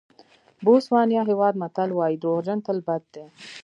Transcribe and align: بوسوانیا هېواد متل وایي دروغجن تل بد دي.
بوسوانیا 0.65 1.21
هېواد 1.31 1.53
متل 1.61 1.89
وایي 1.93 2.17
دروغجن 2.23 2.59
تل 2.65 2.77
بد 2.87 3.03
دي. 3.13 3.25